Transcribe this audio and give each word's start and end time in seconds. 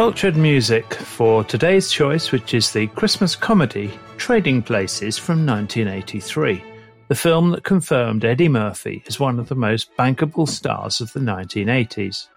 Cultured 0.00 0.34
music 0.34 0.94
for 0.94 1.44
today's 1.44 1.92
choice, 1.92 2.32
which 2.32 2.54
is 2.54 2.72
the 2.72 2.86
Christmas 2.86 3.36
comedy 3.36 3.90
Trading 4.16 4.62
Places 4.62 5.18
from 5.18 5.44
1983, 5.44 6.64
the 7.08 7.14
film 7.14 7.50
that 7.50 7.64
confirmed 7.64 8.24
Eddie 8.24 8.48
Murphy 8.48 9.04
as 9.06 9.20
one 9.20 9.38
of 9.38 9.50
the 9.50 9.54
most 9.54 9.94
bankable 9.98 10.48
stars 10.48 11.02
of 11.02 11.12
the 11.12 11.20
1980s. 11.20 12.28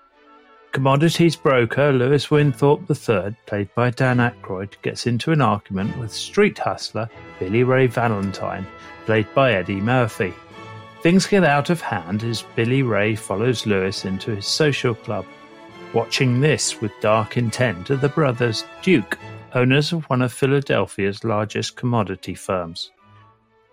Commodities 0.74 1.38
broker 1.38 1.94
Louis 1.94 2.30
Winthorpe 2.30 2.82
III, 2.90 3.34
played 3.46 3.74
by 3.76 3.92
Dan 3.92 4.18
Aykroyd, 4.18 4.74
gets 4.82 5.08
into 5.08 5.32
an 5.32 5.40
argument 5.40 5.98
with 5.98 6.12
street 6.12 6.60
hustler 6.60 7.10
Billy 7.40 7.64
Ray 7.64 7.88
Valentine, 7.88 8.68
played 9.06 9.34
by 9.34 9.54
Eddie 9.54 9.80
Murphy. 9.80 10.34
Things 11.02 11.26
get 11.26 11.46
out 11.46 11.70
of 11.70 11.80
hand 11.80 12.26
as 12.26 12.44
Billy 12.58 12.84
Ray 12.84 13.16
follows 13.16 13.66
Louis 13.66 14.04
into 14.04 14.36
his 14.36 14.48
social 14.48 14.96
club 14.96 15.26
Watching 15.94 16.42
this 16.42 16.82
with 16.82 16.92
dark 17.02 17.38
intent 17.38 17.92
are 17.92 17.96
the 17.96 18.10
brothers 18.10 18.66
Duke, 18.82 19.20
owners 19.54 19.94
of 19.94 20.06
one 20.06 20.24
of 20.24 20.34
Philadelphia's 20.34 21.24
largest 21.24 21.76
commodity 21.76 22.34
firms. 22.34 22.90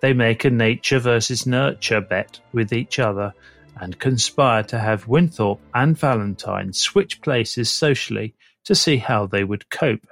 They 0.02 0.12
make 0.12 0.44
a 0.44 0.50
nature 0.50 0.98
versus 0.98 1.46
nurture 1.46 2.02
bet 2.02 2.38
with 2.52 2.74
each 2.74 2.98
other 2.98 3.32
and 3.80 3.98
conspire 3.98 4.62
to 4.64 4.78
have 4.78 5.08
Winthorpe 5.08 5.60
and 5.72 5.96
Valentine 5.96 6.74
switch 6.74 7.22
places 7.22 7.70
socially 7.70 8.34
to 8.64 8.74
see 8.74 8.98
how 8.98 9.24
they 9.24 9.42
would 9.42 9.70
cope. 9.70 10.06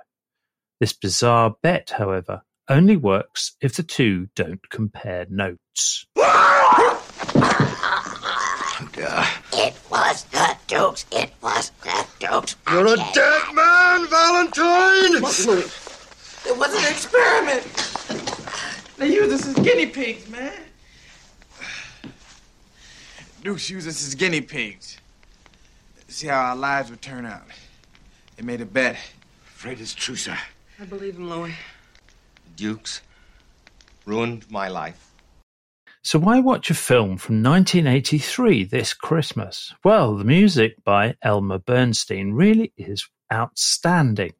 This 0.80 0.94
bizarre 0.94 1.56
bet, 1.62 1.90
however, 1.90 2.40
only 2.70 2.96
works 2.96 3.54
if 3.60 3.76
the 3.76 3.82
two 3.82 4.28
don't 4.34 4.70
compare 4.70 5.26
notes. 5.28 6.06
It 9.52 9.74
was 9.90 10.24
the 10.24 10.57
Dukes. 10.69 11.06
It 11.11 11.33
was 11.42 11.72
the 11.83 12.06
Dukes. 12.20 12.55
You're 12.70 12.86
a 12.86 12.97
dead 12.97 13.55
man, 13.55 14.06
Valentine! 14.06 15.16
It 15.16 15.22
was 16.56 16.75
an 16.75 16.92
experiment. 16.92 17.64
They 18.98 19.08
used 19.14 19.33
us 19.33 19.47
as 19.47 19.55
guinea 19.64 19.86
pigs, 19.86 20.28
man. 20.28 20.52
Dukes 23.42 23.70
used 23.70 23.88
us 23.88 24.06
as 24.06 24.14
guinea 24.14 24.42
pigs. 24.42 24.98
See 26.08 26.27
how 26.27 26.50
our 26.50 26.56
lives 26.56 26.91
would 26.91 27.00
turn 27.00 27.25
out. 27.25 27.42
They 28.36 28.42
made 28.42 28.60
a 28.60 28.66
bet. 28.66 28.97
Afraid 29.47 29.80
it's 29.80 29.94
true, 29.94 30.16
sir. 30.16 30.36
I 30.78 30.84
believe 30.84 31.16
him, 31.16 31.30
Louis. 31.30 31.55
Dukes 32.56 33.00
ruined 34.05 34.50
my 34.50 34.69
life. 34.69 35.07
So 36.02 36.18
why 36.18 36.38
watch 36.41 36.70
a 36.70 36.74
film 36.74 37.18
from 37.18 37.42
1983 37.42 38.64
this 38.64 38.94
Christmas? 38.94 39.75
Well, 39.84 40.16
the 40.16 40.25
music 40.25 40.82
by 40.84 41.16
Elmer 41.22 41.59
Bernstein 41.59 42.32
really 42.32 42.72
is 42.76 43.09
outstanding. 43.32 44.32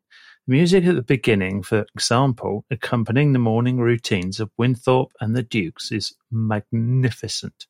The 0.47 0.53
music 0.53 0.85
at 0.85 0.95
the 0.95 1.03
beginning, 1.03 1.63
for 1.63 1.85
example, 1.95 2.65
accompanying 2.71 3.33
the 3.33 3.39
morning 3.41 3.79
routines 3.79 4.41
of 4.41 4.53
Winthorpe 4.57 5.13
and 5.21 5.35
the 5.35 5.43
Dukes 5.43 5.91
is 5.91 6.15
magnificent. 6.31 7.67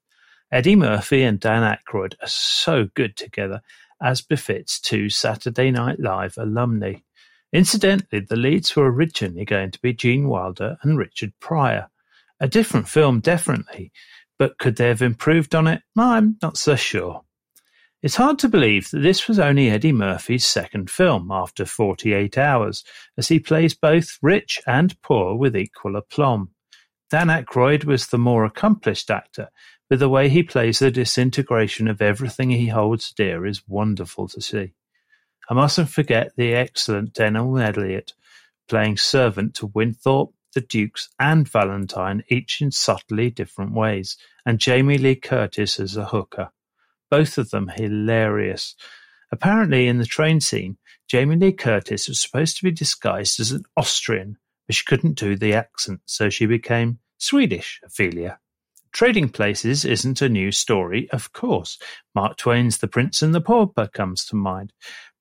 Eddie 0.53 0.77
Murphy 0.77 1.23
and 1.23 1.41
Dan 1.41 1.63
Aykroyd 1.63 2.15
are 2.23 2.29
so 2.29 2.89
good 2.95 3.17
together, 3.17 3.63
as 4.03 4.21
befits 4.21 4.81
two 4.81 5.11
Saturday 5.11 5.71
Night 5.71 5.99
Live 5.99 6.37
alumni. 6.39 6.95
Incidentally, 7.53 8.21
the 8.21 8.37
leads 8.37 8.77
were 8.77 8.93
originally 8.93 9.45
going 9.45 9.71
to 9.71 9.81
be 9.81 9.93
Gene 9.95 10.29
Wilder 10.29 10.77
and 10.83 10.99
Richard 10.99 11.33
Pryor. 11.41 11.89
A 12.41 12.49
different 12.49 12.89
film, 12.89 13.21
definitely, 13.21 13.93
but 14.39 14.59
could 14.59 14.77
they 14.77 14.89
have 14.89 15.03
improved 15.03 15.55
on 15.55 15.67
it? 15.67 15.83
I'm 15.97 16.37
not 16.43 16.57
so 16.57 16.77
sure. 16.77 17.23
It's 18.01 18.15
hard 18.15 18.39
to 18.41 18.49
believe 18.49 18.91
that 18.91 19.01
this 19.01 19.27
was 19.27 19.41
only 19.41 19.71
Eddie 19.71 19.93
Murphy's 19.93 20.47
second 20.47 20.89
film 20.89 21.33
after 21.33 21.65
48 21.65 22.39
hours, 22.39 22.85
as 23.17 23.27
he 23.27 23.41
plays 23.41 23.75
both 23.75 24.19
rich 24.23 24.61
and 24.69 25.01
poor 25.03 25.35
with 25.35 25.57
equal 25.57 25.97
aplomb. 25.97 26.51
Dan 27.11 27.27
Aykroyd 27.27 27.85
was 27.85 28.07
the 28.07 28.19
more 28.19 28.45
accomplished 28.45 29.11
actor, 29.11 29.49
but 29.91 29.99
the 29.99 30.09
way 30.09 30.29
he 30.29 30.45
plays 30.45 30.79
the 30.79 30.93
disintegration 30.93 31.89
of 31.89 32.01
everything 32.01 32.51
he 32.51 32.69
holds 32.69 33.13
dear 33.13 33.45
is 33.45 33.67
wonderful 33.67 34.29
to 34.29 34.41
see. 34.41 34.75
I 35.51 35.55
mustn't 35.55 35.89
forget 35.89 36.33
the 36.37 36.55
excellent 36.55 37.15
Denholm 37.15 37.61
Elliott 37.61 38.13
playing 38.69 38.99
servant 38.99 39.55
to 39.55 39.67
Winthorpe 39.67 40.35
the 40.59 40.67
Dukes 40.67 41.09
and 41.21 41.49
Valentine 41.49 42.25
each 42.29 42.61
in 42.61 42.73
subtly 42.73 43.31
different 43.31 43.75
ways, 43.75 44.17
and 44.45 44.59
Jamie 44.59 44.99
Lee 44.99 45.15
Curtis 45.15 45.79
as 45.79 45.97
a 45.97 46.07
hooker. 46.07 46.51
Both 47.13 47.39
of 47.39 47.51
them 47.51 47.69
hilarious. 47.69 48.75
Apparently, 49.31 49.87
in 49.87 49.99
the 49.99 50.05
train 50.05 50.41
scene, 50.41 50.77
Jamie 51.07 51.37
Lee 51.37 51.53
Curtis 51.53 52.09
was 52.09 52.19
supposed 52.19 52.57
to 52.57 52.65
be 52.65 52.73
disguised 52.73 53.39
as 53.39 53.53
an 53.53 53.63
Austrian, 53.77 54.37
but 54.67 54.75
she 54.75 54.85
couldn't 54.85 55.17
do 55.17 55.37
the 55.37 55.55
accent, 55.55 56.01
so 56.07 56.29
she 56.29 56.47
became 56.47 56.99
Swedish 57.19 57.81
Ophelia. 57.85 58.41
Trading 58.91 59.29
Places 59.29 59.85
isn't 59.85 60.23
a 60.23 60.29
new 60.29 60.51
story, 60.51 61.09
of 61.11 61.33
course. 61.33 61.79
Mark 62.17 62.37
Twain's 62.37 62.79
The 62.79 62.89
Prince 62.89 63.23
and 63.23 63.33
the 63.33 63.41
Pauper 63.41 63.87
comes 63.87 64.25
to 64.25 64.35
mind, 64.35 64.73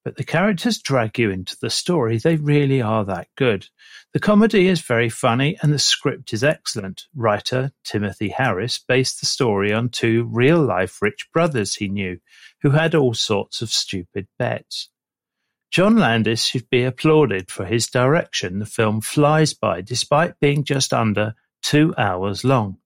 but 0.08 0.16
the 0.16 0.24
characters 0.24 0.78
drag 0.78 1.20
you 1.20 1.30
into 1.32 1.58
the 1.60 1.70
story. 1.70 2.18
They 2.18 2.38
really 2.38 2.82
are 2.82 3.04
that 3.04 3.28
good. 3.36 3.68
The 4.14 4.22
comedy 4.22 4.70
is 4.70 4.80
very 4.80 5.10
funny 5.10 5.58
and 5.62 5.74
the 5.74 5.80
script 5.80 6.32
is 6.32 6.46
excellent. 6.46 7.08
Writer 7.14 7.74
Timothy 7.84 8.30
Harris 8.30 8.80
based 8.80 9.20
the 9.20 9.26
story 9.26 9.74
on 9.74 9.90
two 9.90 10.24
real 10.32 10.64
life 10.64 11.02
rich 11.02 11.28
brothers 11.34 11.76
he 11.76 11.90
knew 11.90 12.20
who 12.62 12.70
had 12.70 12.96
all 12.96 13.14
sorts 13.14 13.62
of 13.62 13.70
stupid 13.70 14.30
bets. 14.40 14.90
John 15.72 15.98
Landis 15.98 16.46
should 16.46 16.70
be 16.70 16.86
applauded 16.86 17.52
for 17.52 17.66
his 17.66 17.88
direction. 17.88 18.60
The 18.60 18.66
film 18.66 19.02
flies 19.02 19.54
by 19.54 19.82
despite 19.82 20.40
being 20.40 20.64
just 20.64 20.94
under 20.94 21.36
two 21.62 21.94
hours 21.98 22.46
long. 22.46 22.78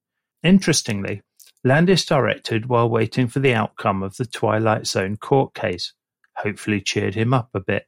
Interestingly, 0.42 1.22
Landis 1.64 2.04
directed 2.04 2.66
while 2.66 2.90
waiting 2.90 3.28
for 3.28 3.42
the 3.42 3.54
outcome 3.54 4.02
of 4.02 4.18
the 4.18 4.26
Twilight 4.26 4.88
Zone 4.88 5.18
court 5.18 5.54
case 5.54 5.94
hopefully 6.36 6.82
cheered 6.82 7.16
him 7.16 7.34
up 7.34 7.50
a 7.54 7.60
bit. 7.60 7.88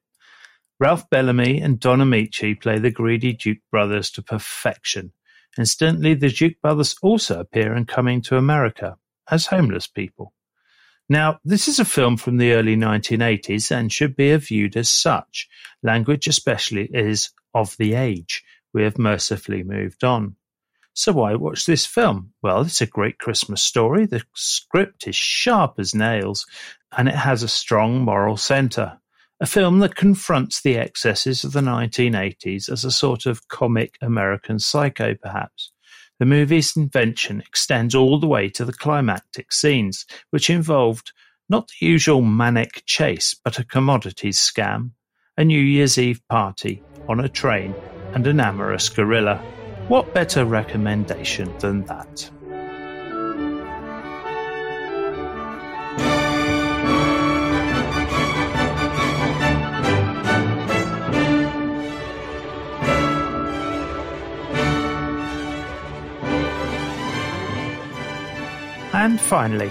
Ralph 0.79 1.09
Bellamy 1.09 1.61
and 1.61 1.79
Don 1.79 1.99
Ameche 1.99 2.59
play 2.59 2.79
the 2.79 2.91
greedy 2.91 3.33
Duke 3.33 3.59
brothers 3.71 4.11
to 4.11 4.21
perfection. 4.21 5.13
Incidentally, 5.57 6.13
the 6.15 6.29
Duke 6.29 6.59
brothers 6.61 6.95
also 7.01 7.39
appear 7.39 7.75
in 7.75 7.85
Coming 7.85 8.21
to 8.23 8.37
America 8.37 8.97
as 9.29 9.45
homeless 9.45 9.87
people. 9.87 10.33
Now, 11.09 11.39
this 11.43 11.67
is 11.67 11.79
a 11.79 11.85
film 11.85 12.17
from 12.17 12.37
the 12.37 12.53
early 12.53 12.75
1980s 12.75 13.71
and 13.71 13.91
should 13.91 14.15
be 14.15 14.35
viewed 14.37 14.75
as 14.77 14.89
such. 14.89 15.47
Language, 15.83 16.27
especially, 16.27 16.89
is 16.93 17.29
of 17.53 17.75
the 17.77 17.93
age. 17.93 18.43
We 18.73 18.83
have 18.83 18.97
mercifully 18.97 19.63
moved 19.63 20.03
on. 20.03 20.35
So 20.93 21.11
why 21.11 21.35
watch 21.35 21.65
this 21.65 21.85
film? 21.85 22.33
Well, 22.41 22.61
it's 22.61 22.81
a 22.81 22.85
great 22.85 23.17
Christmas 23.17 23.63
story. 23.63 24.05
The 24.05 24.21
script 24.35 25.07
is 25.07 25.15
sharp 25.15 25.75
as 25.79 25.95
nails 25.95 26.45
and 26.95 27.07
it 27.07 27.15
has 27.15 27.43
a 27.43 27.47
strong 27.47 28.01
moral 28.01 28.37
centre. 28.37 28.99
A 29.39 29.45
film 29.45 29.79
that 29.79 29.95
confronts 29.95 30.61
the 30.61 30.77
excesses 30.77 31.43
of 31.43 31.51
the 31.51 31.61
1980s 31.61 32.71
as 32.71 32.85
a 32.85 32.91
sort 32.91 33.25
of 33.25 33.47
comic 33.47 33.97
American 34.01 34.59
psycho, 34.59 35.15
perhaps. 35.15 35.71
The 36.19 36.25
movie's 36.25 36.77
invention 36.77 37.41
extends 37.41 37.95
all 37.95 38.19
the 38.19 38.27
way 38.27 38.47
to 38.49 38.63
the 38.63 38.71
climactic 38.71 39.51
scenes, 39.51 40.05
which 40.29 40.49
involved 40.49 41.11
not 41.49 41.67
the 41.67 41.87
usual 41.87 42.21
manic 42.21 42.83
chase, 42.85 43.35
but 43.43 43.59
a 43.59 43.65
commodities 43.65 44.39
scam, 44.39 44.91
a 45.35 45.43
New 45.43 45.59
Year's 45.59 45.97
Eve 45.97 46.21
party 46.29 46.83
on 47.09 47.19
a 47.19 47.27
train, 47.27 47.75
and 48.13 48.25
an 48.27 48.39
amorous 48.39 48.87
gorilla. 48.89 49.43
What 49.87 50.13
better 50.13 50.45
recommendation 50.45 51.53
than 51.59 51.83
that? 51.85 52.29
And 68.93 69.19
finally, 69.19 69.69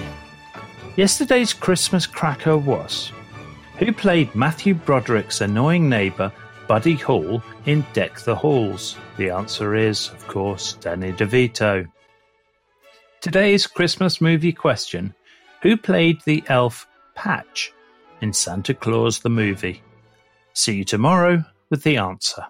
yesterday's 0.97 1.55
Christmas 1.55 2.07
cracker 2.07 2.59
was 2.59 3.13
who 3.79 3.93
played 3.93 4.35
Matthew 4.35 4.75
Broderick's 4.75 5.41
annoying 5.41 5.89
neighbour 5.89 6.31
Buddy 6.73 6.95
Hall, 6.95 7.43
in 7.67 7.85
Deck 7.93 8.21
the 8.21 8.35
Halls? 8.35 8.97
The 9.19 9.29
answer 9.29 9.75
is, 9.75 10.09
of 10.09 10.27
course, 10.27 10.73
Danny 10.81 11.13
DeVito. 11.13 11.87
Today's 13.21 13.67
Christmas 13.67 14.23
movie 14.23 14.55
question 14.55 15.15
Who 15.61 15.77
played 15.77 16.23
the 16.23 16.43
elf 16.47 16.87
Patch 17.15 17.75
in 18.23 18.33
Santa 18.33 18.73
Claus 18.73 19.19
the 19.19 19.29
movie? 19.29 19.83
See 20.55 20.77
you 20.77 20.85
tomorrow 20.85 21.45
with 21.69 21.83
the 21.83 21.99
answer. 21.99 22.47